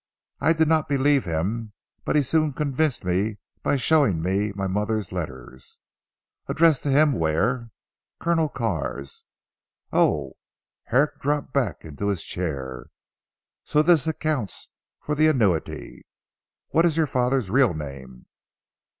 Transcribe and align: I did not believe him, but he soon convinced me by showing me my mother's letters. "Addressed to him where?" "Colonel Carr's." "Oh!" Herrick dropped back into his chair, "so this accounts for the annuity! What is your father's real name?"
I 0.39 0.53
did 0.53 0.67
not 0.67 0.89
believe 0.89 1.25
him, 1.25 1.73
but 2.05 2.15
he 2.15 2.23
soon 2.23 2.53
convinced 2.53 3.05
me 3.05 3.37
by 3.61 3.75
showing 3.75 4.19
me 4.19 4.51
my 4.51 4.65
mother's 4.65 5.11
letters. 5.11 5.79
"Addressed 6.47 6.81
to 6.81 6.89
him 6.89 7.13
where?" 7.13 7.69
"Colonel 8.19 8.49
Carr's." 8.49 9.25
"Oh!" 9.93 10.37
Herrick 10.85 11.19
dropped 11.19 11.53
back 11.53 11.85
into 11.85 12.07
his 12.07 12.23
chair, 12.23 12.87
"so 13.63 13.83
this 13.83 14.07
accounts 14.07 14.69
for 14.99 15.13
the 15.13 15.27
annuity! 15.27 16.07
What 16.69 16.83
is 16.87 16.97
your 16.97 17.05
father's 17.05 17.51
real 17.51 17.75
name?" 17.75 18.25